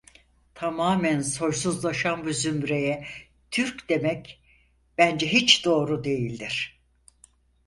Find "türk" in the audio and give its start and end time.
3.51-3.89